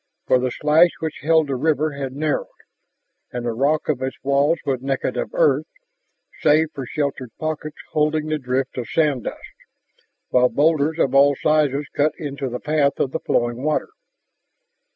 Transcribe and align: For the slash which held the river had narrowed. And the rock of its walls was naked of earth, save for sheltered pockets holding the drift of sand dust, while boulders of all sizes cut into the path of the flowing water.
For 0.25 0.39
the 0.39 0.49
slash 0.49 0.89
which 0.99 1.19
held 1.21 1.45
the 1.45 1.55
river 1.55 1.91
had 1.91 2.13
narrowed. 2.13 2.47
And 3.31 3.45
the 3.45 3.51
rock 3.51 3.87
of 3.87 4.01
its 4.01 4.17
walls 4.23 4.57
was 4.65 4.81
naked 4.81 5.15
of 5.15 5.29
earth, 5.35 5.67
save 6.41 6.71
for 6.73 6.87
sheltered 6.87 7.29
pockets 7.39 7.77
holding 7.91 8.25
the 8.25 8.39
drift 8.39 8.79
of 8.79 8.89
sand 8.89 9.25
dust, 9.25 9.53
while 10.29 10.49
boulders 10.49 10.97
of 10.97 11.13
all 11.13 11.35
sizes 11.35 11.85
cut 11.95 12.13
into 12.17 12.49
the 12.49 12.59
path 12.59 12.99
of 12.99 13.11
the 13.11 13.19
flowing 13.19 13.61
water. 13.61 13.89